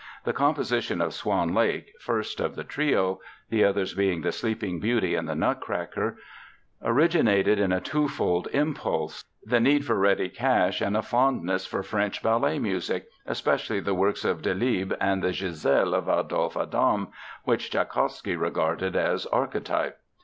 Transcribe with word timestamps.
The 0.23 0.33
composition 0.33 0.99
of 0.99 1.13
Swan 1.13 1.53
Lake, 1.53 1.93
first 1.99 2.39
of 2.39 2.55
the 2.55 2.63
trio—the 2.63 3.63
others 3.63 3.93
being 3.93 4.21
The 4.21 4.31
Sleeping 4.31 4.79
Beauty 4.79 5.13
and 5.13 5.29
The 5.29 5.35
Nutcracker—originated 5.35 7.59
in 7.59 7.71
a 7.71 7.79
twofold 7.79 8.47
impulse, 8.51 9.25
the 9.43 9.59
need 9.59 9.85
for 9.85 9.93
ready 9.93 10.27
cash 10.27 10.81
and 10.81 10.97
a 10.97 11.03
fondness 11.03 11.67
for 11.67 11.83
French 11.83 12.23
ballet 12.23 12.57
music, 12.57 13.09
especially 13.27 13.79
the 13.79 13.93
works 13.93 14.25
of 14.25 14.41
Delibes 14.41 14.97
and 14.99 15.21
the 15.21 15.33
Giselle 15.33 15.93
of 15.93 16.07
Adolphe 16.07 16.59
Adam, 16.61 17.09
which 17.43 17.69
Tschaikowsky 17.69 18.35
regarded 18.35 18.95
as 18.95 19.27
archetype. 19.27 19.99